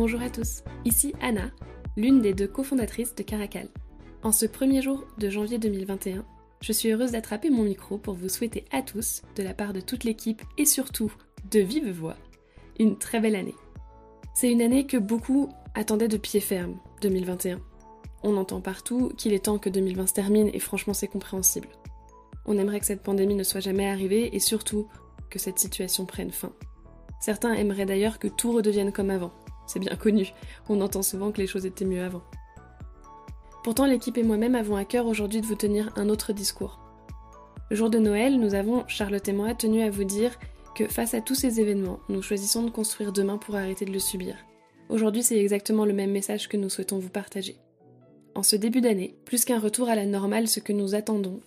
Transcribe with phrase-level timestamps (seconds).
[0.00, 1.50] Bonjour à tous, ici Anna,
[1.94, 3.68] l'une des deux cofondatrices de Caracal.
[4.22, 6.24] En ce premier jour de janvier 2021,
[6.62, 9.82] je suis heureuse d'attraper mon micro pour vous souhaiter à tous, de la part de
[9.82, 11.12] toute l'équipe et surtout
[11.50, 12.16] de vive voix,
[12.78, 13.54] une très belle année.
[14.32, 17.60] C'est une année que beaucoup attendaient de pied ferme, 2021.
[18.22, 21.68] On entend partout qu'il est temps que 2020 se termine et franchement c'est compréhensible.
[22.46, 24.88] On aimerait que cette pandémie ne soit jamais arrivée et surtout
[25.28, 26.54] que cette situation prenne fin.
[27.20, 29.34] Certains aimeraient d'ailleurs que tout redevienne comme avant,
[29.70, 30.32] c'est bien connu,
[30.68, 32.22] on entend souvent que les choses étaient mieux avant.
[33.62, 36.80] Pourtant, l'équipe et moi-même avons à cœur aujourd'hui de vous tenir un autre discours.
[37.70, 40.38] Le jour de Noël, nous avons, Charlotte et moi, tenu à vous dire
[40.74, 43.98] que face à tous ces événements, nous choisissons de construire demain pour arrêter de le
[43.98, 44.34] subir.
[44.88, 47.58] Aujourd'hui, c'est exactement le même message que nous souhaitons vous partager.
[48.34, 51.40] En ce début d'année, plus qu'un retour à la normale, ce que nous attendons,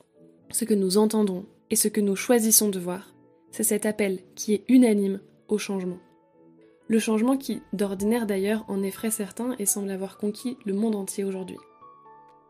[0.51, 3.13] ce que nous entendons et ce que nous choisissons de voir,
[3.51, 5.99] c'est cet appel qui est unanime au changement.
[6.93, 11.23] Le changement qui, d'ordinaire d'ailleurs, en effraie certains et semble avoir conquis le monde entier
[11.23, 11.57] aujourd'hui.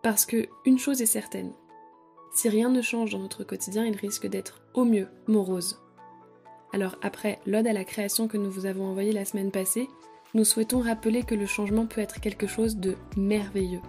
[0.01, 1.53] Parce que, une chose est certaine,
[2.33, 5.81] si rien ne change dans notre quotidien, il risque d'être au mieux morose.
[6.73, 9.87] Alors après l'ode à la création que nous vous avons envoyée la semaine passée,
[10.33, 13.81] nous souhaitons rappeler que le changement peut être quelque chose de merveilleux.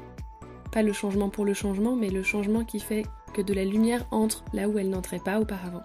[0.70, 4.06] Pas le changement pour le changement, mais le changement qui fait que de la lumière
[4.12, 5.82] entre là où elle n'entrait pas auparavant.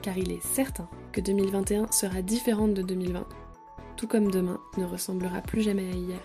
[0.00, 3.26] Car il est certain que 2021 sera différente de 2020
[4.00, 6.20] tout comme demain ne ressemblera plus jamais à hier.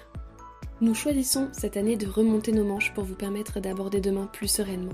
[0.80, 4.94] Nous choisissons cette année de remonter nos manches pour vous permettre d'aborder demain plus sereinement,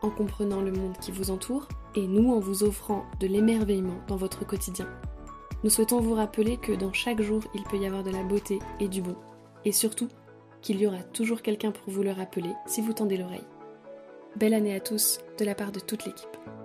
[0.00, 4.16] en comprenant le monde qui vous entoure et nous en vous offrant de l'émerveillement dans
[4.16, 4.88] votre quotidien.
[5.62, 8.60] Nous souhaitons vous rappeler que dans chaque jour, il peut y avoir de la beauté
[8.80, 9.16] et du bon,
[9.66, 10.08] et surtout
[10.62, 13.46] qu'il y aura toujours quelqu'un pour vous le rappeler si vous tendez l'oreille.
[14.36, 16.55] Belle année à tous de la part de toute l'équipe.